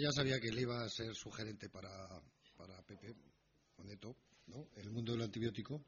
[0.00, 1.90] ya sabía que él iba a ser sugerente para,
[2.56, 3.14] para Pepe,
[3.84, 4.14] Neto,
[4.46, 4.68] ¿no?
[4.76, 5.82] El mundo del antibiótico.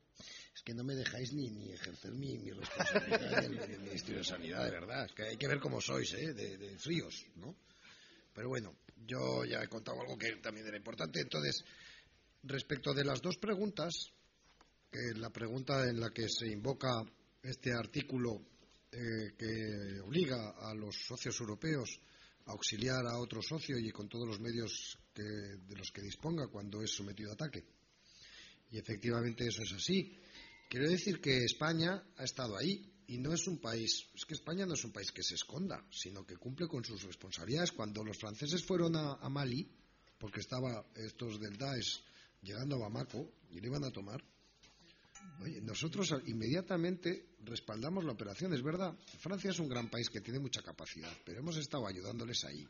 [0.55, 4.25] Es que no me dejáis ni, ni ejercer mi, mi responsabilidad en el, Ministerio de
[4.25, 5.05] Sanidad, de verdad.
[5.07, 6.33] Es que hay que ver cómo sois, ¿eh?
[6.33, 7.55] De, de fríos, ¿no?
[8.35, 8.75] Pero bueno,
[9.07, 11.21] yo ya he contado algo que también era importante.
[11.21, 11.65] Entonces,
[12.45, 14.13] respecto de las dos preguntas,
[14.91, 17.03] que la pregunta en la que se invoca
[17.43, 18.41] este artículo
[18.93, 21.99] eh, que obliga a los socios europeos
[22.47, 26.91] auxiliar a otro socio y con todos los medios de los que disponga cuando es
[26.91, 27.65] sometido a ataque.
[28.71, 30.19] Y efectivamente eso es así.
[30.69, 34.65] Quiero decir que España ha estado ahí y no es un país, es que España
[34.65, 37.73] no es un país que se esconda, sino que cumple con sus responsabilidades.
[37.73, 39.69] Cuando los franceses fueron a, Mali,
[40.19, 42.03] porque estaban estos del Daesh
[42.41, 44.25] llegando a Bamako y lo iban a tomar,
[45.43, 48.95] Oye, nosotros inmediatamente respaldamos la operación, es verdad.
[49.19, 52.67] Francia es un gran país que tiene mucha capacidad, pero hemos estado ayudándoles ahí.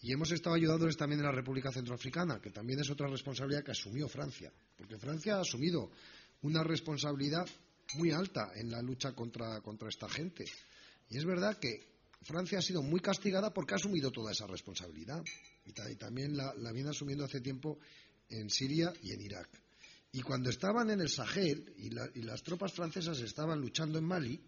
[0.00, 3.72] Y hemos estado ayudándoles también en la República Centroafricana, que también es otra responsabilidad que
[3.72, 5.90] asumió Francia, porque Francia ha asumido
[6.42, 7.46] una responsabilidad
[7.94, 10.44] muy alta en la lucha contra, esta gente.
[11.08, 11.80] Y es verdad que
[12.22, 15.22] Francia ha sido muy castigada porque ha asumido toda esa responsabilidad.
[15.64, 17.78] Y, también la viene asumiendo hace tiempo
[18.28, 19.65] en Siria y en Irak.
[20.16, 21.90] Y cuando estaban en el Sahel y,
[22.22, 24.40] las tropas francesas estaban luchando en Mali,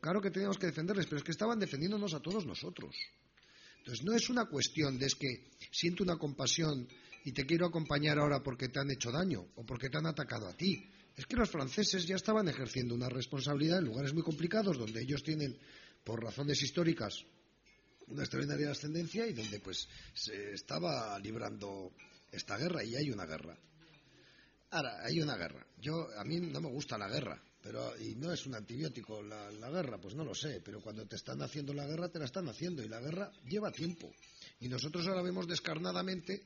[0.00, 2.96] claro que teníamos que defenderles, pero es que estaban defendiéndonos a todos nosotros.
[3.80, 6.88] Entonces no es una cuestión de es que siento una compasión
[7.22, 10.48] y te quiero acompañar ahora porque te han hecho daño o porque te han atacado
[10.48, 10.88] a ti.
[11.14, 15.22] Es que los franceses ya estaban ejerciendo una responsabilidad en lugares muy complicados donde ellos
[15.22, 15.54] tienen,
[16.02, 17.26] por razones históricas,
[18.06, 21.92] una extraordinaria ascendencia y donde pues se estaba librando
[22.32, 23.54] esta guerra y hay una guerra.
[24.70, 25.66] Ahora, hay una guerra.
[25.80, 29.70] Yo, a mí no me gusta la guerra, pero, y no es un antibiótico la,
[29.70, 32.48] guerra, pues no lo sé, pero cuando te están haciendo la guerra, te la están
[32.48, 34.12] haciendo, y la guerra lleva tiempo.
[34.60, 36.42] Y nosotros ahora vemos descarnadamente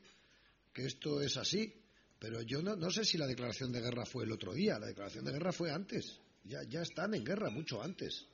[0.72, 1.72] que esto es así,
[2.18, 5.24] pero yo no, sé si la declaración de guerra fue el otro día, la declaración
[5.24, 8.26] de guerra fue antes, ya, ya están en guerra mucho antes.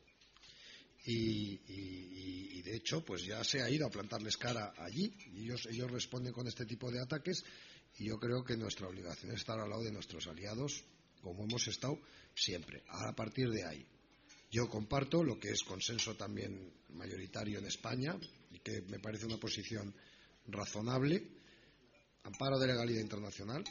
[1.06, 5.66] Y, y, de hecho, pues ya se ha ido a plantarles cara allí, y ellos,
[5.70, 7.44] ellos responden con este tipo de ataques,
[7.98, 10.84] y yo creo que nuestra obligación es estar al lado de nuestros aliados,
[11.20, 11.98] como hemos estado
[12.34, 13.86] siempre, a partir de ahí.
[14.50, 18.16] Yo comparto lo que es consenso también mayoritario en España
[18.50, 19.92] y que me parece una posición
[20.46, 21.26] razonable,
[22.22, 23.64] amparo de legalidad internacional.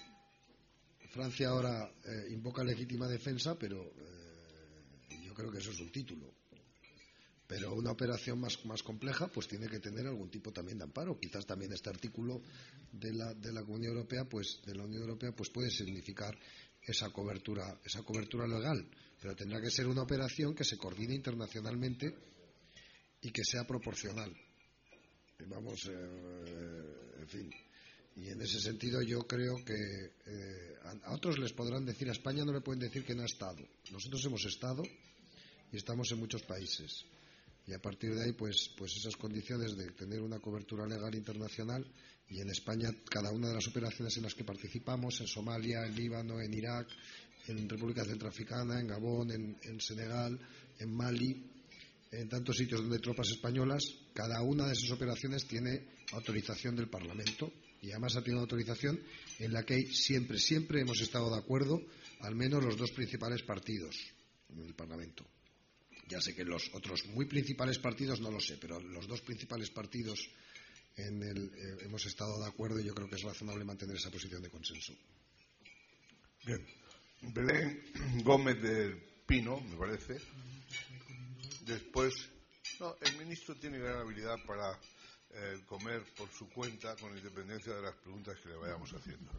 [1.10, 6.34] Francia ahora eh, invoca legítima defensa, pero eh, yo creo que eso es un título.
[7.48, 11.18] Pero una operación más, compleja pues tiene que tener algún tipo también de amparo.
[11.18, 12.42] Quizás también este artículo
[12.92, 16.38] de la, de la Unión Europea, pues, de la Unión Europea, pues puede significar
[16.82, 18.86] esa cobertura, esa cobertura legal.
[19.22, 22.14] Pero tendrá que ser una operación que se coordine internacionalmente
[23.22, 24.36] y que sea proporcional.
[25.48, 27.50] Vamos, eh, en fin.
[28.18, 32.44] Y en ese sentido yo creo que eh, a, otros les podrán decir, a España
[32.44, 33.64] no le pueden decir que no ha estado.
[33.92, 34.84] Nosotros hemos estado
[35.72, 37.06] y estamos en muchos países
[37.68, 41.86] y a partir de ahí pues, pues esas condiciones de tener una cobertura legal internacional
[42.30, 45.96] y en España cada una de las operaciones en las que participamos, en Somalia, en
[45.96, 46.88] Líbano, en Irak,
[47.48, 50.40] en República Centroafricana, en Gabón, en, Senegal,
[50.80, 51.46] en Mali,
[52.12, 56.90] en tantos sitios donde hay tropas españolas, cada una de esas operaciones tiene autorización del
[56.90, 57.52] Parlamento
[57.82, 59.00] y además ha tenido autorización
[59.40, 61.82] en la que siempre, siempre hemos estado de acuerdo,
[62.22, 63.96] al menos los dos principales partidos
[64.50, 65.26] en el Parlamento.
[66.08, 69.70] Ya sé que los otros muy principales partidos no lo sé, pero los dos principales
[69.70, 70.30] partidos
[70.96, 74.10] en el, eh, hemos estado de acuerdo y yo creo que es razonable mantener esa
[74.10, 74.94] posición de consenso.
[76.46, 76.66] Bien.
[77.22, 77.84] Belén
[78.24, 80.18] Gómez del Pino, me parece.
[81.66, 82.30] Después,
[82.80, 84.80] no, el ministro tiene gran habilidad para
[85.32, 89.32] eh, comer por su cuenta con independencia de las preguntas que le vayamos haciendo.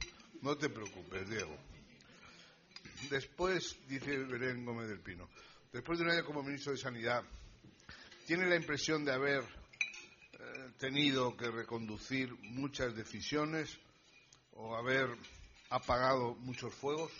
[0.42, 1.56] No te preocupes, Diego.
[3.10, 5.28] Después, dice Belén Gómez del Pino,
[5.72, 7.22] después de un año como ministro de Sanidad,
[8.26, 13.78] ¿tiene la impresión de haber eh, tenido que reconducir muchas decisiones
[14.52, 15.08] o haber
[15.70, 17.12] apagado muchos fuegos?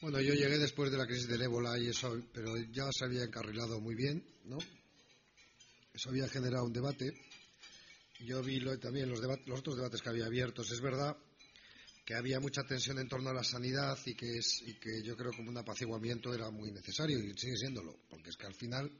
[0.00, 3.24] Bueno, yo llegué después de la crisis del ébola y eso, pero ya se había
[3.24, 4.58] encarrilado muy bien, ¿no?
[5.92, 7.12] Eso había generado un debate.
[8.20, 10.70] Yo vi también los, los otros debates que había abiertos.
[10.70, 11.16] Es verdad
[12.08, 15.14] que había mucha tensión en torno a la sanidad y que, es, y que yo
[15.14, 18.90] creo que un apaciguamiento era muy necesario y sigue siéndolo, porque es que al final,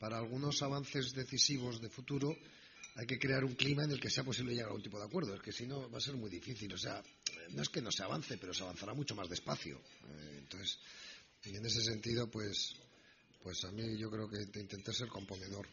[0.00, 2.36] para algunos avances decisivos de futuro,
[2.96, 5.04] hay que crear un clima en el que sea posible llegar a un tipo de
[5.04, 6.74] acuerdo, es que si no va a ser muy difícil.
[6.74, 7.00] O sea,
[7.50, 9.76] no es que no se avance, pero se avanzará mucho más despacio.
[9.76, 10.80] Eh, entonces,
[11.44, 12.74] y en ese sentido, pues,
[13.40, 15.68] pues a mí yo creo que intenté ser componedor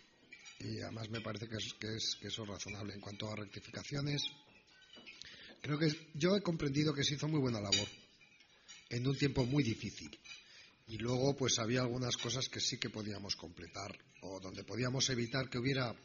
[0.60, 2.94] y además me parece que, es, que, es, que eso es razonable.
[2.94, 4.22] En cuanto a rectificaciones,
[5.64, 7.88] creo que yo he comprendido que se hizo muy buena labor
[8.90, 10.12] en un tiempo muy difícil.
[10.88, 15.50] Y luego, pues había algunas cosas que sí que podíamos completar o donde podíamos evitar
[15.50, 15.96] que hubiera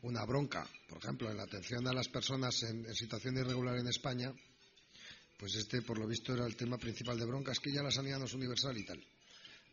[0.00, 0.66] una bronca.
[0.88, 4.32] Por ejemplo, en la atención a las personas en, situación irregular en España,
[5.36, 7.90] pues este, por lo visto, era el tema principal de bronca, es que ya la
[7.90, 9.04] sanidad no es universal y tal.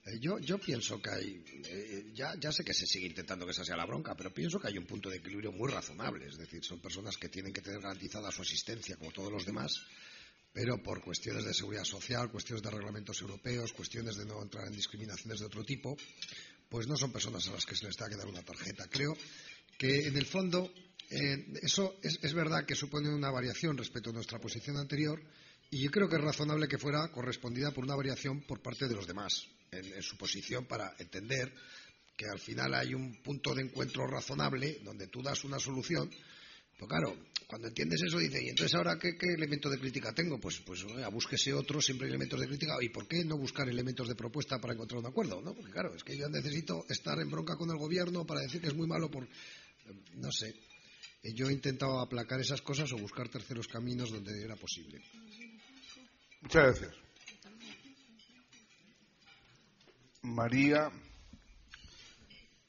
[0.05, 3.51] Eh, yo, yo pienso que hay, eh, ya, ya sé que se sigue intentando que
[3.51, 6.27] esa sea la bronca, pero pienso que hay un punto de equilibrio muy razonable.
[6.27, 9.81] Es decir, son personas que tienen que tener garantizada su asistencia como todos los demás
[10.51, 14.75] pero por cuestiones de seguridad social, cuestiones de reglamentos europeos, cuestiones de no entrar en
[14.75, 15.95] discriminaciones de otro tipo,
[16.67, 18.87] pues no son personas a las que se les tenga que dar una tarjeta.
[18.89, 19.15] Creo
[19.77, 20.71] que en el fondo
[21.09, 25.21] eh, eso es, verdad que supone una variación respecto a nuestra posición anterior
[25.71, 28.95] y yo creo que es razonable que fuera correspondida por una variación por parte de
[28.95, 31.53] los demás en su posición para entender
[32.17, 36.09] que al final hay un punto de encuentro razonable donde tú das una solución
[36.79, 37.13] pues claro,
[37.45, 40.39] cuando entiendes eso, dices, ¿y entonces ahora qué, elemento de crítica tengo?
[40.39, 42.77] Pues, pues búsquese otro, siempre hay elementos de crítica.
[42.79, 45.41] ¿Y por qué no buscar elementos de propuesta para encontrar un acuerdo?
[45.41, 45.53] ¿no?
[45.53, 48.67] Porque claro, es que yo necesito estar en bronca con el gobierno para decir que
[48.67, 49.27] es muy malo por...
[50.13, 50.55] No sé.
[51.35, 55.01] Yo he intentado aplacar esas cosas o buscar terceros caminos donde era posible.
[56.41, 57.08] Muchas gracias.
[60.21, 60.89] María,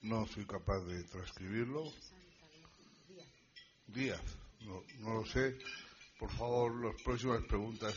[0.02, 1.84] no soy capaz de transcribirlo.
[3.86, 4.22] Díaz,
[4.60, 5.58] no, no lo sé.
[6.18, 7.94] Por favor, las próximas preguntas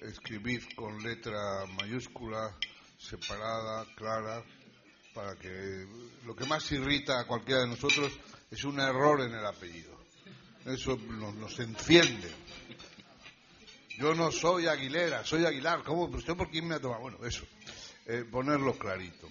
[0.00, 2.56] escribid con letra mayúscula,
[2.98, 4.42] separada, clara,
[5.14, 5.86] para que
[6.24, 8.18] lo que más irrita a cualquiera de nosotros
[8.50, 9.96] es un error en el apellido.
[10.64, 12.30] Eso nos, enciende.
[13.98, 15.82] Yo no soy Aguilera, soy Aguilar.
[15.82, 16.04] ¿Cómo?
[16.04, 17.02] ¿Usted por quién me ha tomado?
[17.02, 17.44] Bueno, eso.
[18.06, 19.28] Eh, ponerlo clarito.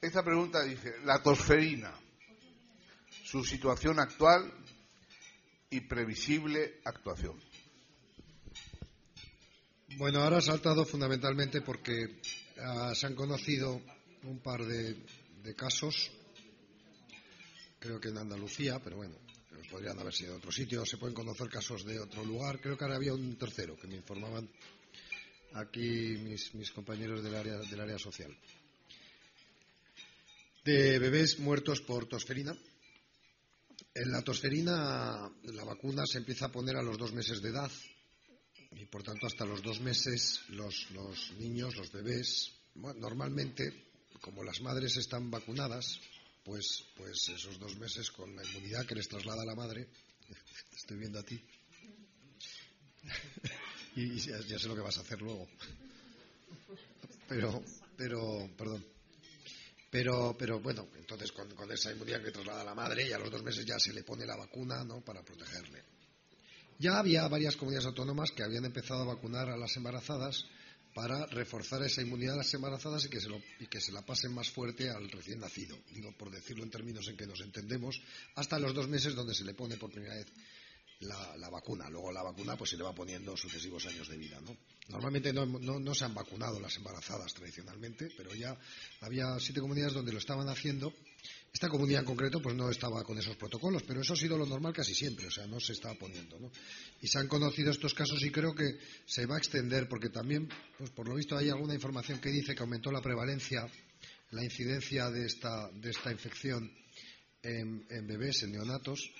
[0.00, 1.92] Esta pregunta dice, la tosferina,
[3.24, 4.52] su situación actual
[5.70, 7.40] y previsible actuación.
[9.96, 12.20] Bueno, ahora ha saltado fundamentalmente porque
[12.58, 13.80] ah, se han conocido
[14.24, 14.96] un par de,
[15.56, 16.10] casos,
[17.78, 19.16] creo que en Andalucía, pero bueno,
[19.70, 22.84] podrían haber sido de otro sitio, se pueden conocer casos de otro lugar, creo que
[22.84, 24.48] ahora había un tercero que me informaban
[25.54, 28.36] aquí mis, mis compañeros del área, del área social.
[30.64, 32.54] De bebés muertos por tosferina,
[33.94, 37.70] en la tosferina, la vacuna se empieza a poner a los dos meses de edad
[38.72, 40.86] y, por tanto, hasta los dos meses los,
[41.38, 46.00] niños, los bebés, normalmente, como las madres están vacunadas,
[46.44, 49.88] pues, pues esos dos meses con la inmunidad que les traslada la madre,
[50.76, 51.42] estoy viendo a ti,
[54.02, 55.48] y ya, sé lo que vas a hacer luego.
[57.28, 57.62] Pero,
[57.96, 58.84] pero, perdón.
[59.90, 63.42] Pero, pero bueno, entonces con, esa inmunidad que traslada la madre y a los dos
[63.42, 65.00] meses ya se le pone la vacuna ¿no?
[65.00, 65.82] para protegerle.
[66.78, 70.46] Ya había varias comunidades autónomas que habían empezado a vacunar a las embarazadas
[70.94, 74.32] para reforzar esa inmunidad a las embarazadas y que, se y que se la pasen
[74.32, 75.76] más fuerte al recién nacido.
[75.92, 78.00] Digo, por decirlo en términos en que nos entendemos,
[78.34, 80.26] hasta los dos meses donde se le pone por primera vez
[81.00, 81.88] la, vacuna.
[81.88, 84.40] Luego la vacuna pues se le va poniendo sucesivos años de vida.
[84.40, 84.56] ¿no?
[84.88, 88.56] Normalmente no, no, se han vacunado las embarazadas tradicionalmente, pero ya
[89.00, 90.92] había siete comunidades donde lo estaban haciendo.
[91.52, 94.46] Esta comunidad en concreto pues no estaba con esos protocolos, pero eso ha sido lo
[94.46, 96.38] normal casi siempre, o sea, no se estaba poniendo.
[96.38, 96.50] ¿no?
[97.00, 100.48] Y se han conocido estos casos y creo que se va a extender porque también,
[100.78, 103.66] pues por lo visto hay alguna información que dice que aumentó la prevalencia,
[104.30, 106.70] la incidencia de esta, de esta infección
[107.42, 109.10] en bebés, en neonatos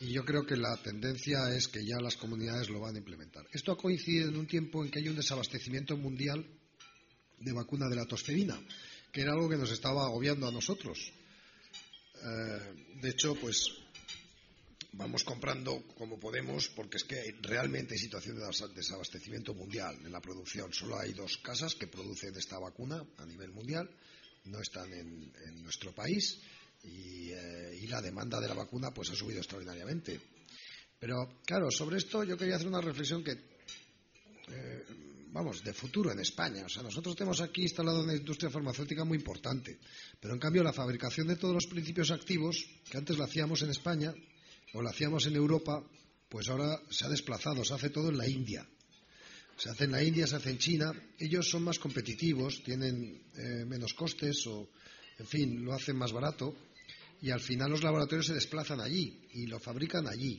[0.00, 3.46] y yo creo que la tendencia es que ya las comunidades lo van a implementar.
[3.52, 6.46] Esto ha coincidido en un tiempo en que hay un desabastecimiento mundial
[7.38, 8.60] de vacuna de la tosferina,
[9.12, 11.12] que era algo que nos estaba agobiando a nosotros.
[12.22, 13.64] Eh, de hecho, pues
[14.92, 20.20] vamos comprando como podemos, porque es que realmente hay situación de desabastecimiento mundial en la
[20.20, 20.72] producción.
[20.72, 23.90] Solo hay dos casas que producen esta vacuna a nivel mundial,
[24.44, 26.38] no están en nuestro país
[26.82, 30.20] eh, y, la demanda de la vacuna pues ha subido extraordinariamente.
[30.98, 34.84] Pero claro, sobre esto yo quería hacer una reflexión que, eh,
[35.32, 36.64] vamos, de futuro en España.
[36.66, 39.78] O sea, nosotros tenemos aquí instalado una industria farmacéutica muy importante,
[40.20, 43.70] pero en cambio la fabricación de todos los principios activos, que antes la hacíamos en
[43.70, 44.14] España
[44.74, 45.82] o la hacíamos en Europa,
[46.28, 48.66] pues ahora se ha desplazado, se hace todo en la India.
[49.56, 50.92] Se hace en la India, se hace en China.
[51.18, 54.68] Ellos son más competitivos, tienen eh, menos costes o,
[55.18, 56.54] en fin, lo hacen más barato
[57.20, 60.36] y al final los laboratorios se desplazan allí y lo fabrican allí.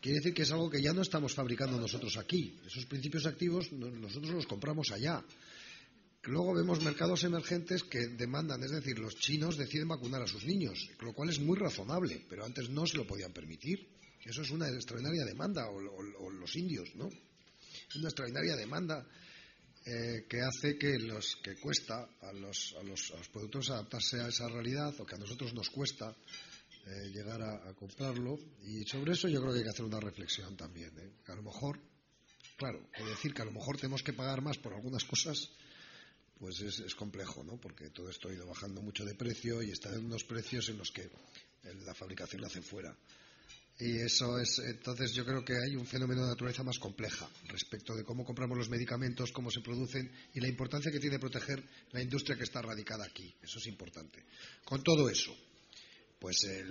[0.00, 2.58] Quiere decir que es algo que ya no estamos fabricando nosotros aquí.
[2.66, 5.24] Esos principios activos nosotros los compramos allá.
[6.24, 10.90] luego vemos mercados emergentes que demandan, es decir, los chinos deciden vacunar a sus niños,
[11.00, 13.86] lo cual es muy razonable, pero antes no se lo podían permitir.
[14.24, 15.80] Eso es una extraordinaria demanda, o,
[16.30, 17.08] los indios, ¿no?
[17.08, 19.06] Es una extraordinaria demanda
[19.88, 24.48] eh, que hace que los que cuesta a los, a los, productores adaptarse a esa
[24.48, 26.12] realidad, o que a nosotros nos cuesta
[26.86, 28.36] eh, llegar a, comprarlo.
[28.64, 30.90] Y sobre eso yo creo que hay que hacer una reflexión también.
[30.98, 31.12] ¿eh?
[31.28, 31.78] A lo mejor,
[32.56, 35.50] claro, decir que a lo mejor tenemos que pagar más por algunas cosas
[36.40, 37.56] pues es, complejo, ¿no?
[37.56, 40.78] Porque todo esto ha ido bajando mucho de precio y está en unos precios en
[40.78, 41.08] los que
[41.62, 42.94] la fabricación la hace fuera.
[43.78, 47.94] Y eso es, entonces yo creo que hay un fenómeno de naturaleza más compleja respecto
[47.94, 52.00] de cómo compramos los medicamentos, cómo se producen y la importancia que tiene proteger la
[52.00, 53.34] industria que está radicada aquí.
[53.42, 54.24] Eso es importante.
[54.64, 55.36] Con todo eso,
[56.18, 56.64] pues eh,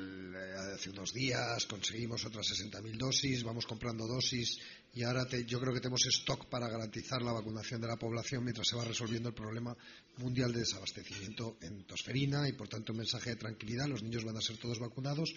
[0.74, 4.58] hace unos días conseguimos otras 60.000 dosis, vamos comprando dosis
[4.96, 8.68] y ahora yo creo que tenemos stock para garantizar la vacunación de la población mientras
[8.68, 9.78] se va resolviendo el problema
[10.18, 14.38] mundial de desabastecimiento en tosferina y por tanto un mensaje de tranquilidad, los niños van
[14.38, 15.36] a ser todos vacunados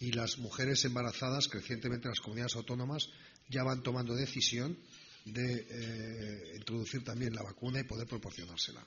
[0.00, 3.08] y las mujeres embarazadas crecientemente en las comunidades autónomas
[3.48, 4.76] ya van tomando decisión
[5.26, 8.84] de eh, introducir también la vacuna y poder proporcionársela.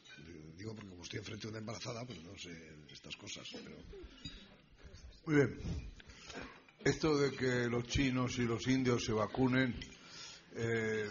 [0.58, 2.51] Digo porque como estoy enfrente de una embarazada, pues no sé
[2.91, 3.77] estas cosas, pero
[5.25, 5.60] muy bien.
[6.84, 9.74] Esto de que los chinos y los indios se vacunen
[10.55, 11.10] eh,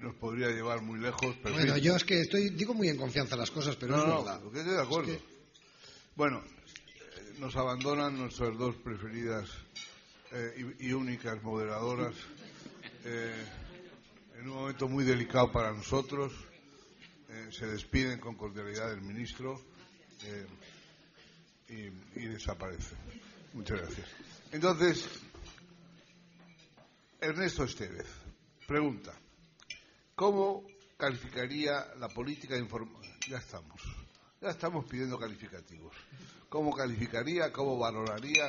[0.00, 1.36] nos podría llevar muy lejos.
[1.42, 4.24] Pero bueno, yo es que estoy, digo muy en confianza las cosas, pero no, es
[4.24, 4.40] verdad.
[4.42, 5.18] No, estoy de acuerdo.
[6.16, 6.42] Bueno,
[7.38, 9.48] nos abandonan nuestras dos preferidas
[10.32, 12.14] eh, y, únicas moderadoras
[13.04, 16.32] en un momento muy delicado para nosotros.
[17.50, 19.60] se despiden con cordialidad del ministro
[21.68, 22.98] y, y desaparecen.
[23.52, 24.08] Muchas gracias.
[24.52, 25.08] Entonces,
[27.20, 28.06] Ernesto Estevez
[28.66, 29.12] pregunta,
[30.14, 33.14] ¿cómo calificaría la política de información?
[33.28, 33.80] Ya estamos,
[34.44, 35.94] ya estamos pidiendo calificativos.
[36.50, 37.50] ¿Cómo calificaría?
[37.50, 38.44] ¿Cómo valoraría?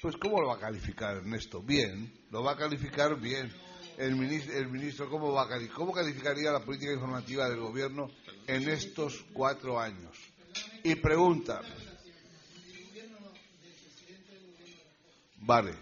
[0.00, 1.60] Pues ¿cómo lo va a calificar Ernesto?
[1.60, 3.52] Bien, lo va a calificar bien.
[3.96, 8.08] El ministro, el ministro ¿cómo, va a, ¿cómo calificaría la política informativa del gobierno
[8.46, 10.16] en estos cuatro años?
[10.84, 11.62] Y pregunta,
[15.40, 15.72] Vale,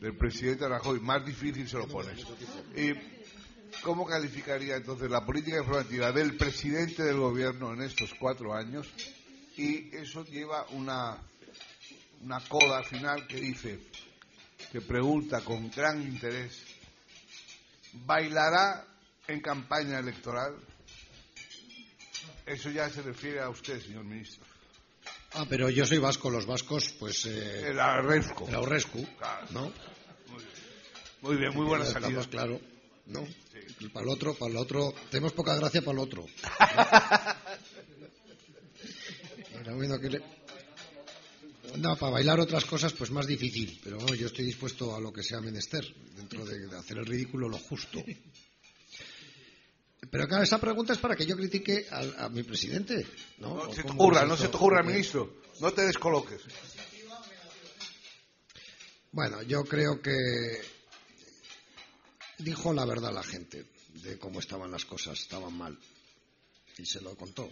[0.00, 2.26] del presidente Rajoy, más difícil se lo pones.
[2.76, 2.92] ¿Y
[3.82, 8.88] cómo calificaría entonces la política informativa del presidente del gobierno en estos cuatro años?
[9.56, 11.18] Y eso lleva una,
[12.22, 13.80] una coda final que dice,
[14.70, 16.62] que pregunta con gran interés,
[17.92, 18.86] ¿bailará
[19.28, 20.56] en campaña electoral?
[22.46, 24.44] Eso ya se refiere a usted, señor ministro.
[25.34, 27.24] Ah, pero yo soy vasco, los vascos, pues...
[27.26, 28.46] Eh, el Arrescu.
[28.48, 29.06] El Arrescu,
[29.50, 29.72] ¿no?
[31.22, 32.20] Muy bien, muy, buena salida.
[32.20, 32.60] Estamos claro,
[33.06, 33.26] ¿no?
[33.92, 34.94] Para el otro, para el otro...
[35.10, 36.26] Tenemos poca gracia para el otro.
[41.76, 41.96] ¿no?
[41.96, 43.80] para bailar otras cosas, pues más difícil.
[43.82, 45.84] Pero bueno, yo estoy dispuesto a lo que sea menester,
[46.16, 48.02] dentro de hacer el ridículo lo justo.
[50.10, 53.06] Pero claro, esa pregunta es para que yo critique a, mi presidente.
[53.38, 55.42] No, no se te ocurra, no se te ocurra, ministro.
[55.60, 56.42] No te descoloques.
[59.12, 60.60] Bueno, yo creo que
[62.44, 63.66] dijo la verdad la gente
[64.02, 65.78] de cómo estaban las cosas, estaban mal.
[66.78, 67.50] Y se lo contó.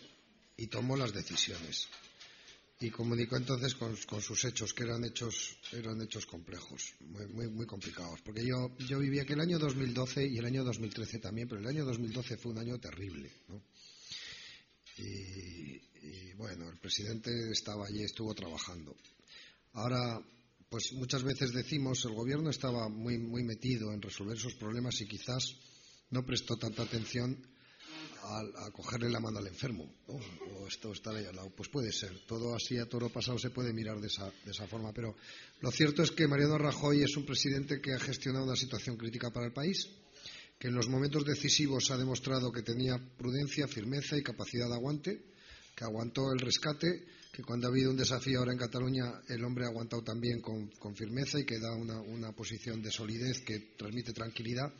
[0.56, 1.88] Y tomó las decisiones
[2.82, 8.22] y comunicó entonces con, sus hechos, que eran hechos, eran hechos complejos, muy, muy, complicados.
[8.22, 11.84] Porque yo, yo viví aquel año 2012 y el año 2013 también, pero el año
[11.84, 13.30] 2012 fue un año terrible.
[13.48, 13.62] ¿no?
[14.96, 18.96] Y, bueno, el presidente estaba allí, estuvo trabajando.
[19.74, 20.18] Ahora,
[20.70, 25.06] pues muchas veces decimos, el gobierno estaba muy, muy metido en resolver esos problemas y
[25.06, 25.56] quizás
[26.10, 27.36] no prestó tanta atención
[28.22, 31.50] a, cogerle la mano al enfermo, o esto estar ahí al lado.
[31.56, 34.68] Pues puede ser, todo así a toro pasado se puede mirar de esa, de esa
[34.68, 35.16] forma, pero
[35.60, 39.32] lo cierto es que Mariano Rajoy es un presidente que ha gestionado una situación crítica
[39.32, 39.88] para el país,
[40.56, 45.24] que en los momentos decisivos ha demostrado que tenía prudencia, firmeza y capacidad de aguante,
[45.74, 49.64] que aguantó el rescate, que cuando ha habido un desafío ahora en Cataluña el hombre
[49.64, 54.12] ha aguantado también con, firmeza y que da una, una posición de solidez que transmite
[54.12, 54.72] tranquilidad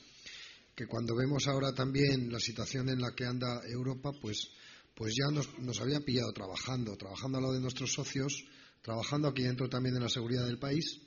[0.81, 4.49] que cuando vemos ahora también la situación en la que anda Europa, pues,
[4.95, 8.45] pues ya nos, nos había pillado trabajando, trabajando a lo de nuestros socios,
[8.81, 11.03] trabajando aquí dentro también en la seguridad del país.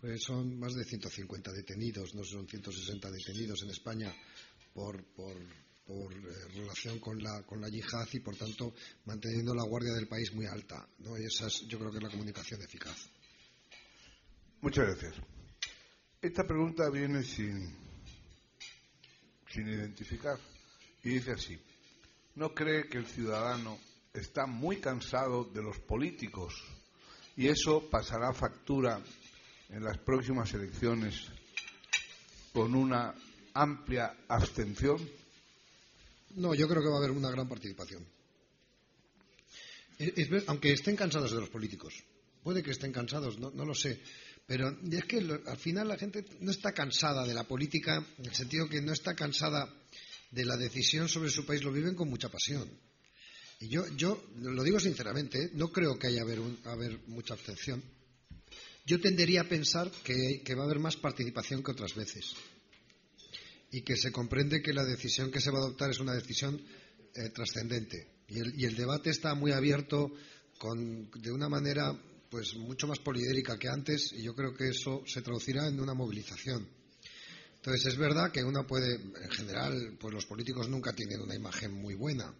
[0.00, 4.14] Pues son más de 150 detenidos, no son 160 detenidos en España
[4.72, 5.36] por, por,
[5.86, 8.74] por eh, relación con la, con la yihad y, por tanto,
[9.04, 10.86] manteniendo la guardia del país muy alta.
[10.98, 11.18] ¿no?
[11.18, 13.08] Y esa es, yo creo que es la comunicación eficaz.
[14.60, 15.14] Muchas gracias.
[16.20, 17.76] Esta pregunta viene sin,
[19.48, 20.38] sin identificar.
[21.02, 21.58] Y dice así,
[22.36, 23.78] ¿no cree que el ciudadano
[24.14, 26.54] está muy cansado de los políticos
[27.36, 29.00] y eso pasará factura
[29.68, 31.28] en las próximas elecciones
[32.52, 33.14] con una
[33.54, 34.98] amplia abstención?
[36.34, 38.06] No, yo creo que va a haber una gran participación.
[40.46, 41.94] aunque estén cansados de los políticos.
[42.42, 44.00] Puede que estén cansados, no, lo sé.
[44.46, 48.34] Pero es que al final la gente no está cansada de la política, en el
[48.34, 49.72] sentido que no está cansada
[50.30, 52.68] de la decisión sobre su país, lo viven con mucha pasión.
[53.60, 57.82] Y yo, yo lo digo sinceramente, no creo que haya haber, haber mucha abstención.
[58.84, 62.34] Yo tendería a pensar que, va a haber más participación que otras veces
[63.72, 66.60] y que se comprende que la decisión que se va a adoptar es una decisión
[67.14, 68.06] eh, trascendente.
[68.28, 70.12] Y el, debate está muy abierto
[70.58, 71.98] con, de una manera
[72.30, 75.92] pues mucho más polidérica que antes y yo creo que eso se traducirá en una
[75.92, 76.66] movilización.
[77.56, 81.72] Entonces es verdad que uno puede, en general, pues los políticos nunca tienen una imagen
[81.74, 82.34] muy buena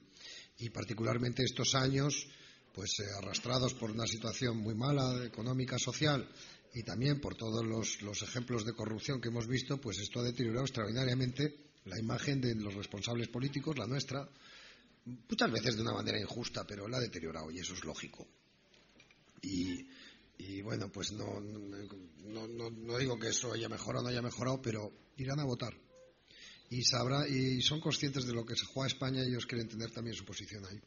[0.58, 2.26] y particularmente estos años,
[2.74, 6.28] pues eh, arrastrados por una situación muy mala económica, social
[6.74, 10.64] y también por todos los, ejemplos de corrupción que hemos visto, pues esto ha deteriorado
[10.64, 14.28] extraordinariamente la imagen de los responsables políticos, la nuestra,
[15.04, 18.26] muchas veces de una manera injusta, pero la ha deteriorado y eso es lógico.
[19.42, 24.92] Y, bueno, pues no, no, digo que eso haya mejorado o no haya mejorado, pero
[25.16, 25.74] irán a votar
[26.72, 29.90] y sabrá y son conscientes de lo que se juega España y ellos quieren tener
[29.90, 30.80] también su posición ahí.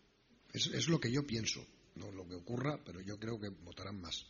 [0.52, 1.64] Es, lo que yo pienso,
[1.96, 4.26] no lo que ocurra, pero yo creo que votarán más.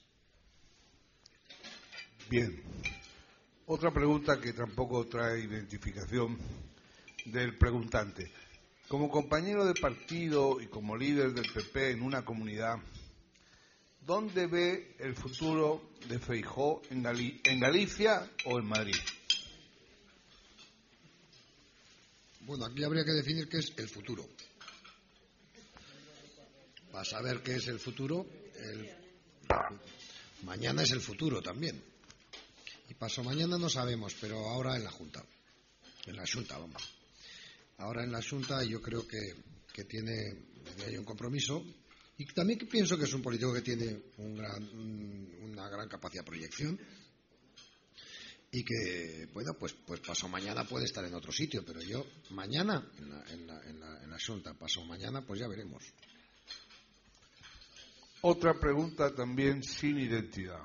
[2.30, 2.60] Bien.
[3.68, 6.38] Otra pregunta que tampoco trae identificación
[7.26, 8.32] del preguntante.
[8.88, 12.78] Como compañero de partido y como líder del PP en una comunidad,
[14.02, 18.96] ¿dónde ve el futuro de Feijó en, en Galicia o en Madrid?
[22.42, 24.28] Bueno, aquí habría que definir qué es el futuro.
[26.92, 28.26] Para saber qué es el futuro,
[30.44, 31.95] mañana es el futuro también.
[32.90, 35.24] Y paso mañana no sabemos, pero ahora en la Junta.
[36.06, 36.84] En la Junta, vamos.
[37.78, 40.46] Ahora en la Junta yo creo que, tiene
[40.86, 41.64] hay un compromiso
[42.18, 46.80] y también pienso que es un político que tiene una gran capacidad de proyección
[48.56, 52.90] y que, bueno, pues, pues pasó mañana puede estar en otro sitio, pero yo mañana
[52.98, 55.84] en la, en la, la pasó mañana, pues ya veremos.
[58.22, 60.62] Otra pregunta también sin identidad.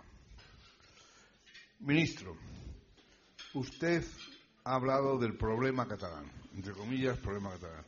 [1.81, 2.37] Ministro,
[3.55, 4.05] usted
[4.65, 7.85] ha hablado del problema catalán, entre comillas, problema catalán,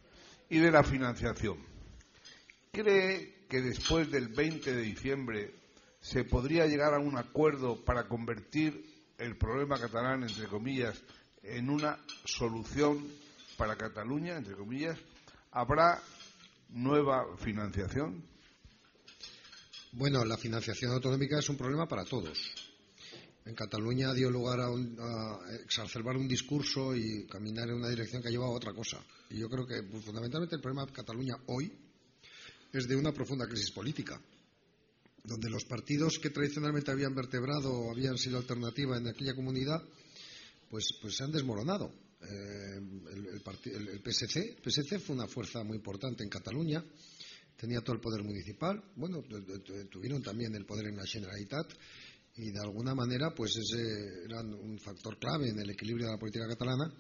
[0.49, 1.59] y de la financiación.
[2.73, 5.55] ¿Cree que después del 20 de diciembre
[6.01, 8.83] se podría llegar a un acuerdo para convertir
[9.19, 10.99] el problema catalán, entre comillas,
[11.43, 13.07] en una solución
[13.59, 14.99] para Cataluña, entre comillas,
[15.51, 16.03] ¿habrá
[16.71, 18.25] nueva financiación?
[19.93, 22.72] Bueno, la financiación autonómica es un problema para todos.
[23.45, 24.71] En Cataluña dio lugar a,
[25.65, 29.05] exacerbar un discurso y caminar en una dirección que ha llevado a otra cosa.
[29.31, 31.73] Y yo creo que pues, fundamentalmente el problema de Cataluña hoy
[32.73, 34.21] es de una profunda crisis política
[35.25, 39.81] donde los partidos que tradicionalmente habían vertebrado o habían sido alternativa en aquella comunidad,
[40.69, 41.93] pues, pues se han desmoronado.
[42.23, 42.81] Eh,
[43.13, 46.85] el, PSC, PSC fue una fuerza muy importante en Cataluña,
[47.57, 49.23] tenía todo el poder municipal, bueno,
[49.91, 51.73] tuvieron también el poder en la Generalitat
[52.35, 56.19] y de alguna manera pues ese era un factor clave en el equilibrio de la
[56.19, 56.93] política catalana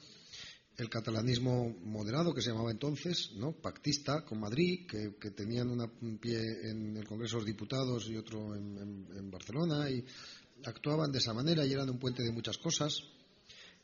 [0.77, 3.53] el catalanismo moderado que se llamaba entonces, ¿no?
[3.53, 6.38] pactista con Madrid, que, tenían un pie
[6.71, 10.05] en el Congreso de los Diputados y otro en, Barcelona, y
[10.64, 13.03] actuaban de esa manera y eran un puente de muchas cosas.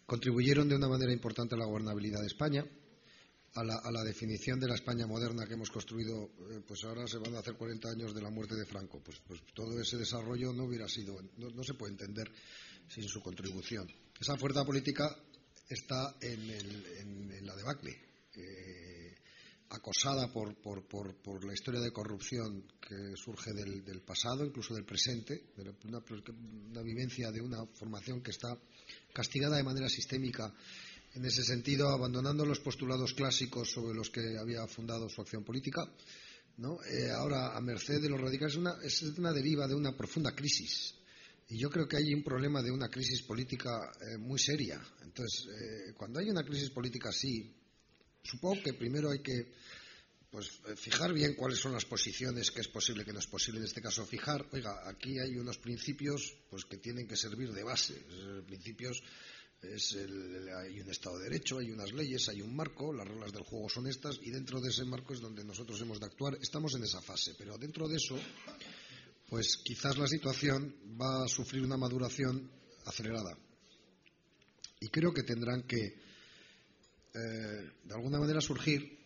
[0.06, 2.64] Contribuyeron de una manera importante a la gobernabilidad de España,
[3.60, 7.34] a la, definición de la España moderna que hemos construido, eh, pues ahora se van
[7.34, 9.00] a hacer 40 años de la muerte de Franco.
[9.02, 12.30] Pues, pues todo ese desarrollo no hubiera sido, no se puede entender
[12.88, 13.86] sin su contribución.
[14.20, 15.16] Esa fuerza política
[15.68, 17.92] está en, la debacle,
[18.34, 19.14] eh,
[19.70, 26.82] acosada por, la historia de corrupción que surge del, pasado, incluso del presente, de una,
[26.82, 28.48] vivencia de una formación que está
[29.12, 30.52] castigada de manera sistémica.
[31.14, 35.90] En ese sentido, abandonando los postulados clásicos sobre los que había fundado su acción política,
[36.58, 36.78] ¿no?
[36.84, 40.34] Eh, ahora a merced de los radicales es una, es una deriva de una profunda
[40.34, 40.94] crisis
[41.48, 44.80] y yo creo que hay un problema de una crisis política eh, muy seria.
[45.02, 47.54] Entonces, eh, cuando hay una crisis política así,
[48.22, 49.52] supongo que primero hay que
[50.30, 53.64] pues fijar bien cuáles son las posiciones que es posible que no es posible en
[53.64, 57.94] este caso fijar oiga aquí hay unos principios pues que tienen que servir de base
[58.46, 59.02] principios
[59.62, 63.68] hay un Estado de Derecho, hay unas leyes, hay un marco, las reglas del juego
[63.68, 66.38] son estas y dentro de ese marco es donde nosotros hemos de actuar.
[66.40, 68.16] Estamos en esa fase, pero dentro de eso,
[69.28, 72.50] pues quizás la situación va a sufrir una maduración
[72.84, 73.36] acelerada.
[74.80, 78.96] Y creo que tendrán que, eh, de alguna manera, surgir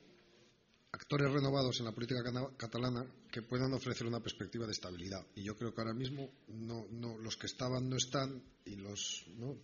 [0.93, 2.23] actores renovados en la política
[2.59, 5.27] catalana que puedan ofrecer una perspectiva de estabilidad.
[5.35, 9.25] Y yo creo que ahora mismo no, no, los que estaban no están y los
[9.39, 9.57] ¿no?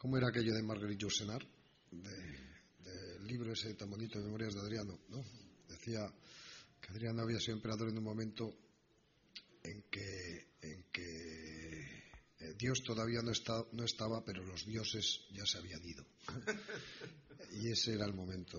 [0.00, 1.46] ¿Cómo era aquello de Marguerite Yourcenar?
[1.90, 5.22] Del libro ese tan bonito de Memorias de Adriano, ¿no?
[5.68, 6.10] Decía
[6.80, 8.50] que Adriano había sido emperador en un momento
[9.62, 15.44] en que, en que eh, Dios todavía no, está, no estaba, pero los dioses ya
[15.44, 16.06] se habían ido.
[17.60, 18.58] y ese era el momento.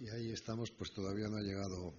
[0.00, 1.94] Y ahí estamos, pues todavía no ha llegado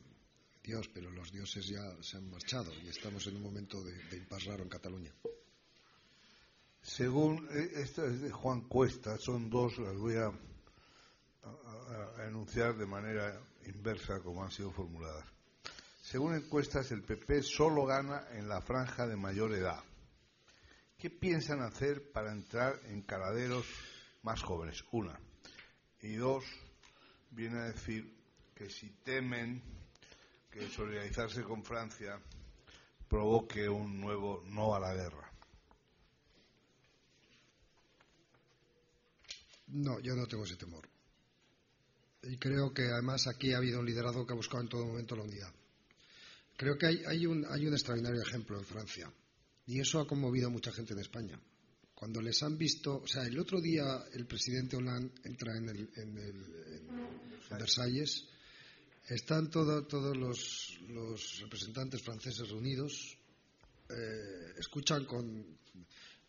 [0.62, 4.28] Dios, pero los dioses ya se han marchado y estamos en un momento de, de
[4.46, 5.16] raro en Cataluña.
[6.84, 10.32] Según, eh, esta es de Juan Cuesta, son dos, las voy a,
[12.28, 15.26] enunciar de manera inversa como han sido formuladas.
[16.02, 19.82] Según encuestas, el PP solo gana en la franja de mayor edad.
[20.98, 23.66] ¿Qué piensan hacer para entrar en caladeros
[24.22, 24.84] más jóvenes?
[24.92, 25.18] Una.
[26.02, 26.44] Y dos,
[27.32, 28.14] viene a decir
[28.56, 29.62] que si temen
[30.50, 32.20] que solidarizarse con Francia
[33.08, 35.33] provoque un nuevo no a la guerra.
[39.74, 40.88] No, yo no tengo ese temor.
[42.24, 45.16] Y creo que además aquí ha habido un liderazgo que ha buscado en todo momento
[45.16, 45.52] la unidad.
[46.56, 49.12] Creo que hay, un, extraordinario ejemplo en Francia.
[49.66, 51.40] Y eso ha conmovido a mucha gente en España.
[51.96, 55.90] Cuando les han visto, o sea, el otro día el presidente Hollande entra en, el,
[57.50, 58.26] Versalles,
[59.08, 63.18] están todos los, representantes franceses reunidos,
[63.90, 65.58] eh, escuchan con,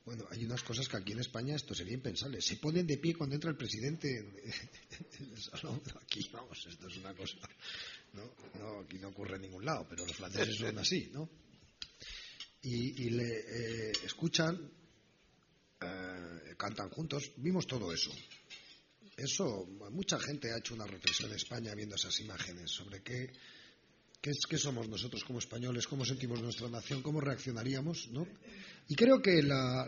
[0.05, 2.41] bueno, hay unas cosas que aquí en España esto sería impensable.
[2.43, 5.81] Se ponen de pie cuando entra el presidente en el salón.
[6.03, 7.39] Aquí, vamos, esto es una cosa.
[8.13, 8.81] ¿no?
[8.81, 11.29] aquí no ocurre en ningún lado, pero los franceses son así, ¿no?
[12.63, 14.59] Y, le eh, escuchan,
[15.81, 17.33] eh, cantan juntos.
[17.37, 18.11] Vimos todo eso.
[19.17, 23.31] Eso, mucha gente ha hecho una reflexión en España viendo esas imágenes sobre qué
[24.25, 25.87] ¿Qué, somos nosotros como españoles?
[25.87, 27.03] ¿Cómo sentimos nuestra nación?
[27.03, 28.09] ¿Cómo reaccionaríamos?
[28.09, 28.27] ¿no?
[28.89, 29.87] Y creo que la,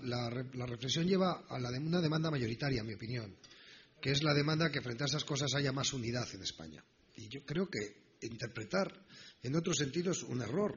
[0.66, 3.34] reflexión lleva a la de una demanda mayoritaria, en mi opinión,
[3.98, 6.84] que es la demanda que frente a esas cosas haya más unidad en España.
[7.16, 8.92] Y yo creo que interpretar
[9.42, 10.74] en otros sentidos un error.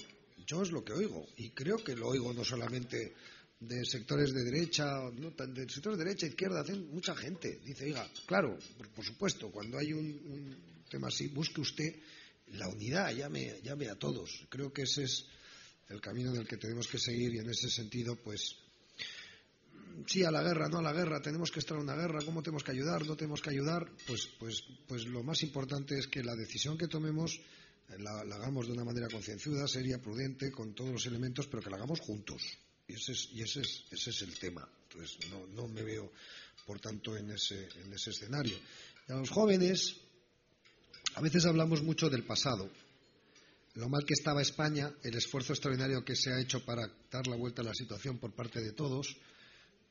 [0.48, 1.28] Yo es lo que oigo.
[1.36, 3.14] Y creo que lo oigo no solamente
[3.60, 7.60] de sectores de derecha, no, de sectores de derecha, izquierda, mucha gente.
[7.66, 8.58] Dice, oiga, claro,
[8.96, 11.94] por, supuesto, cuando hay un tema así, busque usted
[12.54, 14.46] la unidad, llame, llame a todos.
[14.50, 15.26] Creo que ese es
[15.90, 18.56] el camino en el que tenemos que seguir y en ese sentido, pues,
[20.06, 22.42] sí a la guerra, no a la guerra, tenemos que estar en una guerra, ¿cómo
[22.42, 23.06] tenemos que ayudar?
[23.06, 23.92] ¿No tenemos que ayudar?
[24.08, 27.40] Pues, pues, pues lo más importante es que la decisión que tomemos
[27.98, 31.78] la, hagamos de una manera concienzuda, seria, prudente, con todos los elementos, pero que la
[31.78, 32.44] hagamos juntos.
[32.88, 34.68] Y ese es, y ese es, ese es el tema.
[34.84, 36.12] Entonces, no, no me veo,
[36.66, 38.58] por tanto, en ese, en ese escenario.
[39.08, 39.98] Y a los jóvenes,
[41.16, 42.70] a veces hablamos mucho del pasado,
[43.76, 47.36] lo mal que estaba España, el esfuerzo extraordinario que se ha hecho para dar la
[47.36, 49.16] vuelta a la situación por parte de todos,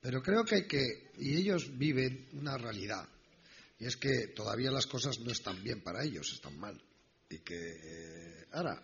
[0.01, 3.09] pero creo que hay que, y ellos viven una realidad,
[3.79, 6.81] y es que todavía las cosas no están bien para ellos, están mal.
[7.31, 8.83] Y que, eh, ahora,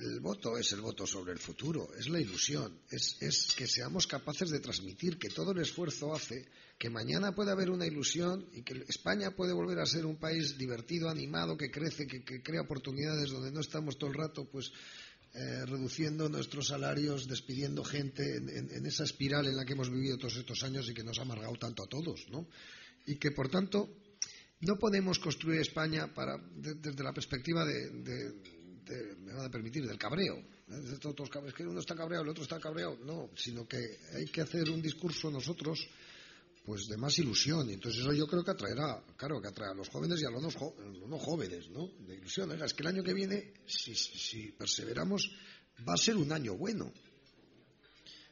[0.00, 4.06] el voto es el voto sobre el futuro, es la ilusión, es, es que seamos
[4.06, 6.46] capaces de transmitir que todo el esfuerzo hace
[6.78, 10.56] que mañana puede haber una ilusión y que España puede volver a ser un país
[10.56, 14.70] divertido, animado, que crece, que, crea oportunidades donde no estamos todo el rato pues
[15.34, 20.36] eh, reduciendo nuestros salarios, despidiendo gente en, esa espiral en la que hemos vivido todos
[20.36, 22.48] estos años y que nos ha amargado tanto a todos, ¿no?
[23.06, 23.90] Y que por tanto
[24.60, 28.34] no podemos construir España para, desde la perspectiva de,
[29.20, 30.42] me van a permitir, del cabreo.
[31.00, 32.96] Todos, es que uno está cabreado, el otro está cabreado.
[33.04, 33.78] No, sino que
[34.14, 35.88] hay que hacer un discurso nosotros
[36.68, 37.70] pues de más ilusión.
[37.70, 40.30] Y entonces eso yo creo que atraerá, claro, que atraerá a los jóvenes y a
[40.30, 41.88] los no, jóvenes, ¿no?
[42.06, 42.52] De ilusión.
[42.52, 45.32] es que el año que viene, si, perseveramos,
[45.88, 46.92] va a ser un año bueno.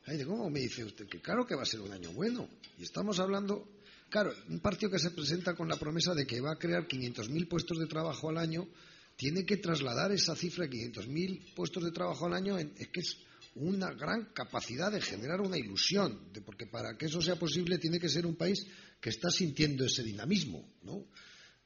[0.04, 1.08] Ay, ¿Cómo me dice usted?
[1.08, 2.46] Que claro que va a ser un año bueno.
[2.78, 3.66] Y estamos hablando,
[4.10, 7.48] claro, un partido que se presenta con la promesa de que va a crear 500.000
[7.48, 8.68] puestos de trabajo al año,
[9.16, 13.00] tiene que trasladar esa cifra de 500.000 puestos de trabajo al año, en, es que
[13.00, 13.16] es
[13.56, 18.08] una gran capacidad de generar una ilusión, porque para que eso sea posible tiene que
[18.08, 18.66] ser un país
[19.00, 21.06] que está sintiendo ese dinamismo, ¿no?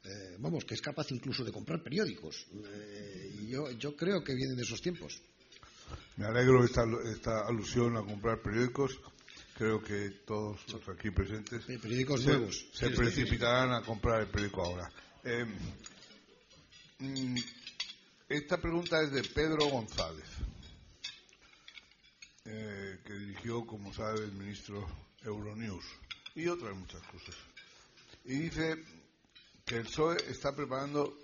[0.03, 2.47] Eh, vamos, que es capaz incluso de comprar periódicos.
[2.53, 5.21] Eh, y yo, yo creo que vienen esos tiempos.
[6.17, 8.99] Me alegro esta, esta alusión a comprar periódicos,
[9.59, 14.65] creo que todos los aquí presentes periódicos se, nuevos se precipitarán a comprar el periódico
[14.65, 14.91] ahora.
[15.25, 16.00] Eh, mm,
[18.29, 20.29] esta pregunta es de Pedro González,
[22.45, 24.87] eh, que dirigió, como sabe, el ministro
[25.23, 25.85] Euronews
[26.35, 27.35] y otras muchas cosas.
[28.25, 28.85] Y dice
[29.65, 31.17] que el PSOE está preparando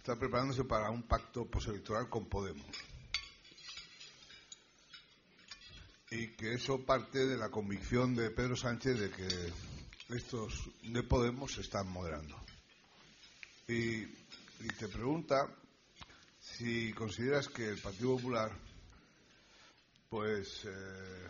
[0.00, 2.66] está preparándose para un pacto postelectoral con Podemos.
[6.10, 9.28] Y que eso parte de la convicción de Pedro Sánchez de que
[10.08, 12.34] estos de Podemos se están moderando.
[13.68, 14.19] Y,
[14.68, 15.48] te pregunta
[16.38, 18.50] si consideras que el Partido Popular,
[20.08, 21.28] pues, eh,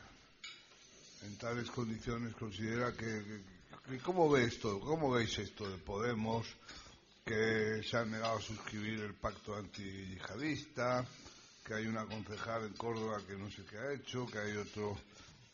[1.23, 3.61] en tales condiciones considera que,
[4.05, 4.79] ¿Cómo ve esto?
[4.79, 6.47] ¿Cómo veis esto de Podemos?
[7.25, 11.07] que se han negado a suscribir el pacto antiyihadista,
[11.65, 14.99] que hay una concejal en Córdoba que no sé qué ha hecho, que hay otro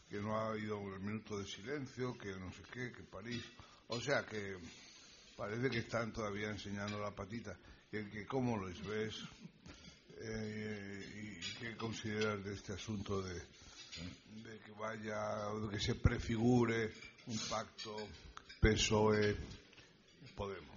[0.09, 3.43] que no ha ido el minuto de silencio, que no sé qué, que París.
[3.89, 4.57] O sea que
[5.37, 7.57] parece que están todavía enseñando la patita.
[7.91, 9.15] Que, que ¿Cómo los ves?
[10.19, 16.91] Eh, ¿Y qué consideras de este asunto de, de que vaya, de que se prefigure
[17.27, 17.95] un pacto
[18.61, 20.77] PSOE-Podemos?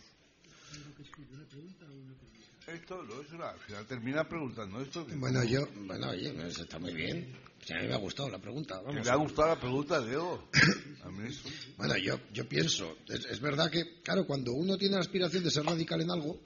[2.74, 5.06] Esto lo es una, al final termina preguntando esto.
[5.16, 7.36] Bueno, yo, bueno, oye, está muy bien.
[7.72, 8.80] a mí me ha gustado la pregunta.
[8.82, 9.06] Vamos.
[9.06, 10.50] ¿Le ha gustado la pregunta, Diego?
[11.78, 15.66] bueno, yo, yo pienso, es, verdad que, claro, cuando uno tiene la aspiración de ser
[15.66, 16.40] radical en algo,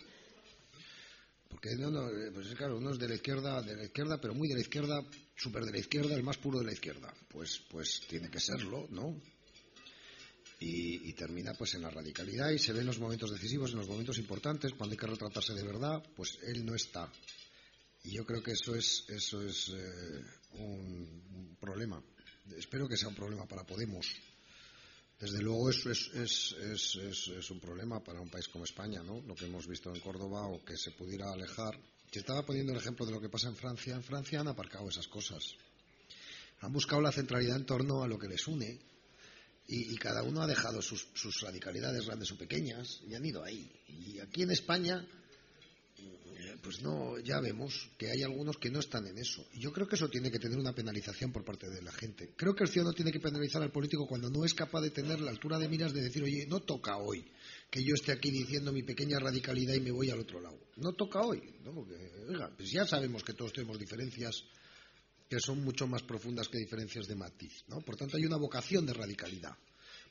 [1.50, 4.34] porque no, no, pues es claro, uno es de la izquierda, de la izquierda, pero
[4.34, 5.04] muy de la izquierda,
[5.36, 7.14] súper de la izquierda, el más puro de la izquierda.
[7.30, 9.20] Pues, pues tiene que serlo, ¿no?
[10.64, 13.88] Y, termina pues en la radicalidad y se ve en los momentos decisivos, en los
[13.88, 17.12] momentos importantes, cuando hay que retratarse de verdad, pues él no está.
[18.04, 20.22] Y yo creo que eso es, eso es eh,
[20.60, 22.02] un, problema.
[22.58, 24.08] Espero que sea un problema para Podemos.
[25.20, 29.22] Desde luego eso es, es, es, es, un problema para un país como España, ¿no?
[29.22, 31.80] Lo que hemos visto en Córdoba o que se pudiera alejar.
[32.12, 33.96] Se estaba poniendo el ejemplo de lo que pasa en Francia.
[33.96, 35.56] En Francia han aparcado esas cosas.
[36.60, 38.93] Han buscado la centralidad en torno a lo que les une
[39.68, 41.08] y, cada uno ha dejado sus,
[41.42, 43.72] radicalidades grandes o pequeñas y han ido ahí.
[43.88, 45.08] Y aquí en España,
[45.98, 49.48] eh, pues no, ya vemos que hay algunos que no están en eso.
[49.54, 52.34] Y yo creo que eso tiene que tener una penalización por parte de la gente.
[52.36, 55.22] Creo que el ciudadano tiene que penalizar al político cuando no es capaz de tener
[55.22, 57.26] la altura de miras de decir, oye, no toca hoy
[57.70, 60.60] que yo esté aquí diciendo mi pequeña radicalidad y me voy al otro lado.
[60.76, 61.74] No toca hoy, ¿no?
[61.74, 61.96] Porque,
[62.30, 64.44] oiga, pues ya sabemos que todos tenemos diferencias
[65.34, 67.64] que son mucho más profundas que diferencias de matiz.
[67.68, 67.82] ¿no?
[67.82, 69.58] Por tanto, hay una vocación de radicalidad,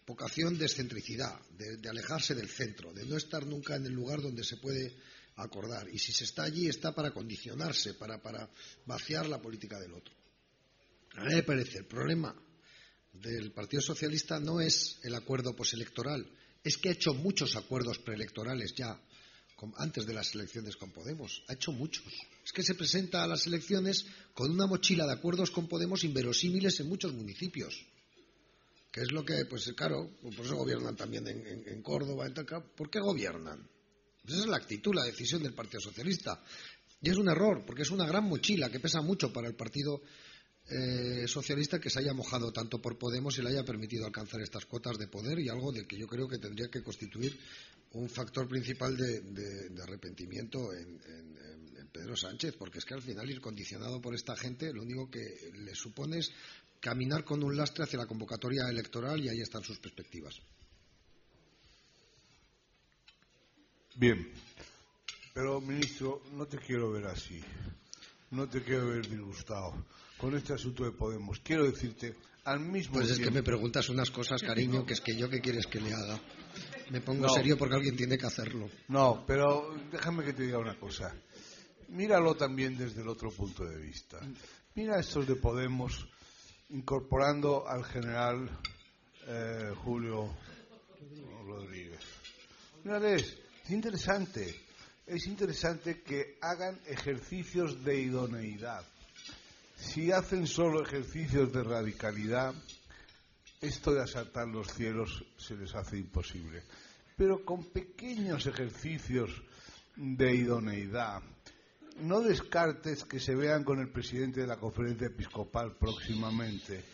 [0.04, 4.42] vocación de excentricidad, de, alejarse del centro, de no estar nunca en el lugar donde
[4.42, 4.96] se puede
[5.36, 5.88] acordar.
[5.88, 8.50] Y si se está allí, está para condicionarse, para, para
[8.84, 10.12] vaciar la política del otro.
[11.14, 12.34] A mí me parece el problema
[13.12, 16.26] del Partido Socialista no es el acuerdo postelectoral,
[16.64, 19.00] es que ha hecho muchos acuerdos preelectorales ya
[19.76, 21.42] antes de las elecciones con Podemos.
[21.48, 22.04] Ha hecho muchos.
[22.44, 26.80] Es que se presenta a las elecciones con una mochila de acuerdos con Podemos inverosímiles
[26.80, 27.86] en muchos municipios.
[28.90, 32.26] Que es lo que, pues claro, por eso gobiernan también en, Córdoba.
[32.26, 33.66] En ¿Por qué gobiernan?
[34.26, 36.42] Esa es la actitud, la decisión del Partido Socialista.
[37.00, 40.02] Y es un error, porque es una gran mochila que pesa mucho para el Partido
[40.68, 44.64] eh, Socialista que se haya mojado tanto por Podemos y le haya permitido alcanzar estas
[44.64, 47.36] cuotas de poder y algo de que yo creo que tendría que constituir
[47.94, 51.00] un factor principal de, arrepentimiento en,
[51.92, 55.52] Pedro Sánchez, porque es que al final ir condicionado por esta gente lo único que
[55.52, 56.32] le supone es
[56.80, 60.40] caminar con un lastre hacia la convocatoria electoral y ahí están sus perspectivas.
[63.94, 64.26] Bien,
[65.34, 67.42] pero ministro, no te quiero ver así,
[68.30, 69.84] no te quiero ver disgustado
[70.16, 71.40] con este asunto de Podemos.
[71.40, 73.00] Quiero decirte, al mismo pues tiempo...
[73.00, 75.80] Pues es que me preguntas unas cosas, cariño, que es que yo qué quieres que
[75.80, 76.20] le haga.
[76.92, 78.68] Me pongo serio porque alguien tiene que hacerlo.
[78.88, 81.10] No, pero déjame que te diga una cosa.
[81.88, 84.20] Míralo también desde el otro punto de vista.
[84.74, 86.06] Mira estos de Podemos
[86.68, 88.46] incorporando al general
[89.26, 90.36] eh, Julio
[91.46, 92.00] Rodríguez.
[92.84, 94.54] Mírales, es interesante.
[95.06, 98.84] Es interesante que hagan ejercicios de idoneidad.
[99.76, 102.54] Si hacen solo ejercicios de radicalidad,
[103.62, 106.62] esto de asaltar los cielos se les hace imposible.
[107.16, 109.30] Pero con pequeños ejercicios
[109.96, 111.22] de idoneidad,
[112.00, 116.84] no descartes que se vean con el presidente de la conferencia episcopal próximamente,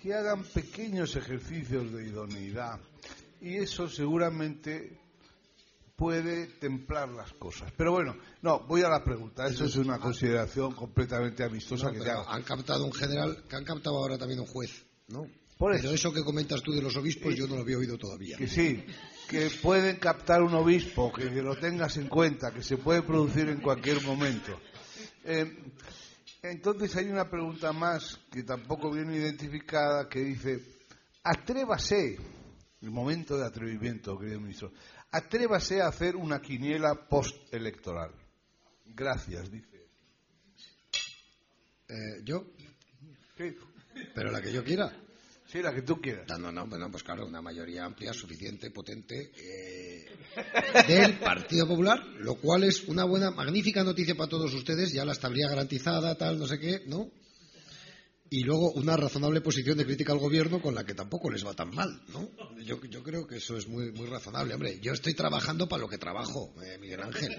[0.00, 2.78] que hagan pequeños ejercicios de idoneidad
[3.40, 5.00] y eso seguramente
[5.96, 7.72] puede templar las cosas.
[7.76, 9.46] Pero bueno, no, voy a la pregunta.
[9.46, 14.18] Eso es una consideración completamente amistosa que Han captado un general, que han captado ahora
[14.18, 15.26] también un juez, ¿no?
[15.58, 18.36] Pero eso que comentas tú de los obispos yo no lo había oído todavía.
[18.36, 18.84] Que sí,
[19.28, 23.60] que pueden captar un obispo, que, lo tengas en cuenta, que se puede producir en
[23.60, 24.60] cualquier momento.
[25.24, 25.72] Eh,
[26.42, 30.60] entonces hay una pregunta más que tampoco viene identificada que dice,
[31.22, 32.18] atrévase,
[32.82, 34.72] el momento de atrevimiento, querido ministro,
[35.10, 38.10] atrévase a hacer una quiniela postelectoral.
[38.84, 39.88] Gracias, dice.
[41.88, 42.44] Eh, ¿Yo?
[43.38, 43.56] Sí.
[44.14, 45.03] Pero la que yo quiera.
[45.54, 46.26] Sí, la que tú quieras.
[46.36, 50.04] No, no, bueno, pues claro, una mayoría amplia, suficiente, potente eh,
[50.88, 55.12] del Partido Popular, lo cual es una buena, magnífica noticia para todos ustedes, ya la
[55.12, 57.08] estabilidad garantizada, tal, no sé qué, ¿no?
[58.34, 61.54] y luego una razonable posición de crítica al gobierno con la que tampoco les va
[61.54, 62.28] tan mal, ¿no?
[62.64, 64.54] Yo, creo que eso es muy, muy razonable.
[64.54, 67.30] Hombre, yo estoy trabajando para lo que trabajo, eh, Miguel Ángel.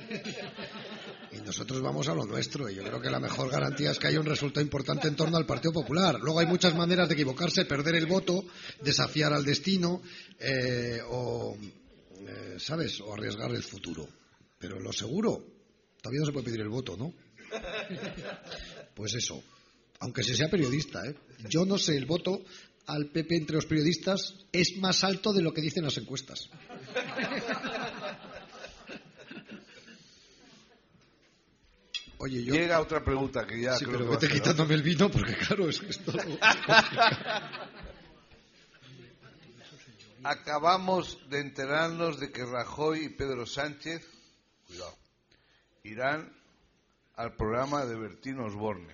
[1.35, 2.69] Y nosotros vamos a lo nuestro.
[2.69, 5.37] Y yo creo que la mejor garantía es que haya un resultado importante en torno
[5.37, 6.19] al Partido Popular.
[6.21, 8.45] Luego hay muchas maneras de equivocarse, perder el voto,
[8.81, 10.01] desafiar al destino
[10.39, 11.57] eh, o,
[12.27, 14.07] eh, ¿sabes?, o arriesgar el futuro.
[14.57, 15.43] Pero lo seguro,
[16.01, 17.13] todavía no se puede pedir el voto, ¿no?
[18.95, 19.43] Pues eso
[19.99, 21.05] aunque se sea periodista.
[21.05, 21.15] ¿eh?
[21.49, 22.43] Yo no sé, el voto
[22.87, 26.49] al PP entre los periodistas es más alto de lo que dicen las encuestas.
[32.17, 32.53] Oye, yo...
[32.53, 33.75] Llega otra pregunta que ya.
[33.75, 36.13] Sí, pero vete quitándome el vino porque, claro, es que esto.
[40.23, 44.01] Acabamos de enterarnos de que Rajoy y Pedro Sánchez
[44.65, 44.97] cuidado,
[45.83, 46.33] irán
[47.15, 48.93] al programa de Bertín Osborne.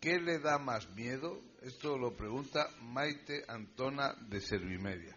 [0.00, 1.40] ¿Qué le da más miedo?
[1.62, 5.16] Esto lo pregunta Maite Antona de Servimedia.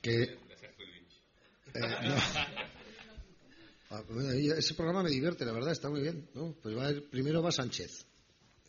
[0.00, 0.22] Que.
[0.22, 0.38] Eh,
[1.82, 2.46] ah,
[3.90, 6.28] ese programa me divierte, la verdad, está muy bien.
[6.62, 8.04] Pues va primero va Sánchez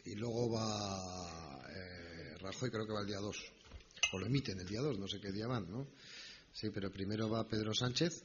[0.05, 3.37] y luego va eh, Rajoy, creo que va el día 2.
[4.13, 5.87] O lo emiten el día 2, no sé qué día van, ¿no?
[6.53, 8.23] Sí, pero primero va Pedro Sánchez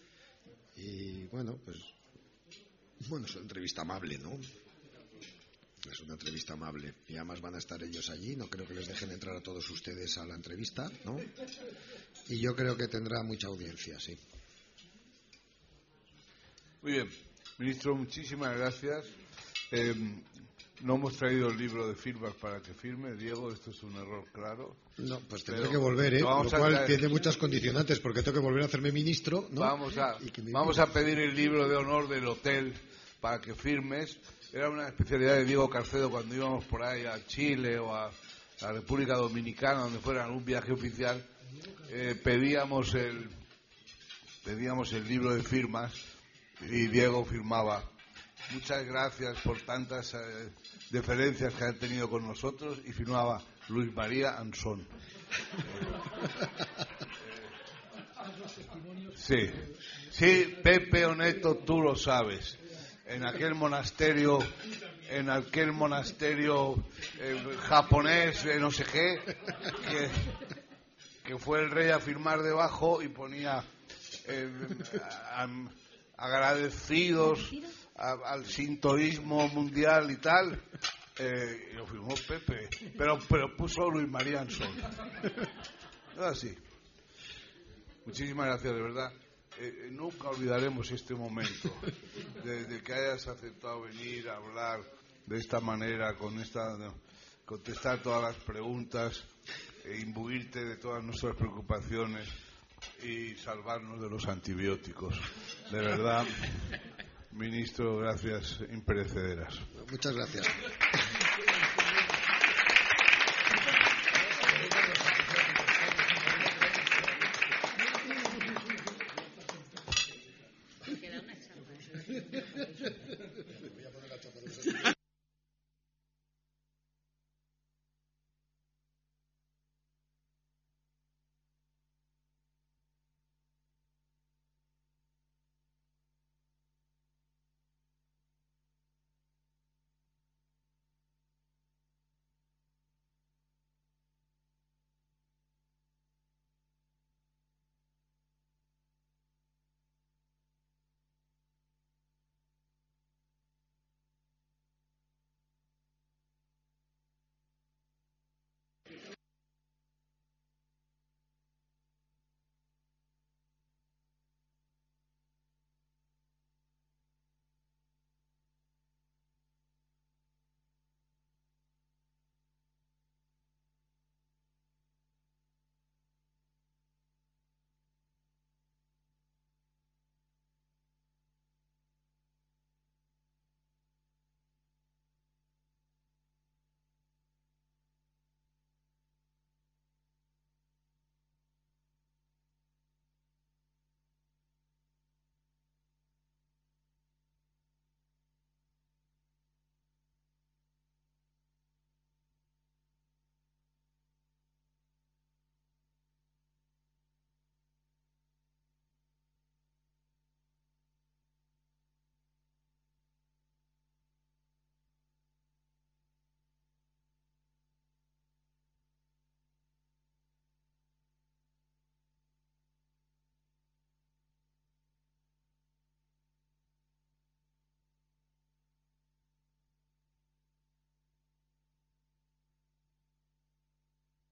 [0.77, 1.79] y bueno, pues.
[3.09, 4.39] Bueno, es una entrevista amable, ¿no?
[5.91, 6.95] Es una entrevista amable.
[7.09, 8.35] Y además van a estar ellos allí.
[8.37, 11.21] No creo que les dejen entrar a todos ustedes a la entrevista, ¿no?
[12.29, 14.17] Y yo creo que tendrá mucha audiencia, sí.
[16.85, 17.09] Muy bien.
[17.57, 19.07] Ministro, muchísimas gracias.
[19.71, 20.21] Em,
[20.83, 23.15] no hemos traído el libro de firmas para que firme.
[23.15, 24.77] Diego, esto es un error claro.
[24.99, 26.21] No, pues tendré que volver, ¿eh?
[26.21, 29.63] Lo cual tiene muchas condicionantes, porque tengo que volver a hacerme ministro, ¿no?
[29.63, 30.19] Vamos a,
[30.53, 32.75] vamos a pedir el libro de honor del hotel
[33.19, 34.19] para que firmes
[34.53, 38.11] era una especialidad de Diego Carcedo cuando íbamos por ahí a Chile o a
[38.61, 41.27] la República Dominicana, donde fuera un viaje oficial,
[41.89, 43.27] eh, pedíamos el
[44.45, 46.14] pedíamos el libro de firmas
[46.61, 47.83] y Diego firmaba.
[48.51, 50.51] Muchas gracias por tantas eh,
[50.91, 54.87] deferencias que han tenido con nosotros y firmaba Luis María Ansón.
[59.17, 59.51] Sí,
[60.11, 62.59] sí, Pepe Oneto, tú lo sabes
[63.07, 64.39] en aquel monasterio,
[65.11, 66.85] en aquel monasterio
[67.19, 69.21] eh, japonés, no sé qué,
[71.25, 73.65] que, fue el rey a firmar debajo y ponía
[74.27, 74.51] eh,
[76.17, 77.51] agradecidos
[77.97, 80.63] al sintoísmo mundial y tal.
[81.17, 84.75] Eh, lo firmó Pepe, pero, pero puso Luis María Ansón.
[86.19, 86.53] Así.
[88.07, 89.13] Muchísimas gracias, de verdad.
[89.59, 91.73] Eh, nunca olvidaremos este momento,
[92.45, 94.81] de, que hayas aceptado venir a hablar
[95.25, 96.77] de esta manera, con esta,
[97.45, 99.25] contestar todas las preguntas,
[99.85, 102.29] e imbuirte de todas nuestras preocupaciones
[103.03, 105.15] y salvarnos de los antibióticos.
[105.71, 106.25] De verdad,
[107.33, 109.59] ministro, gracias imperecederas.
[109.91, 110.47] Muchas gracias.